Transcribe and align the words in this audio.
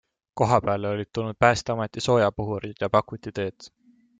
Kohapeale 0.39 0.89
olid 0.93 1.09
toodud 1.17 1.37
Päästeameti 1.45 2.03
soojapuhurid 2.07 2.85
ja 2.87 2.91
pakuti 2.99 3.35
teed. 3.41 3.71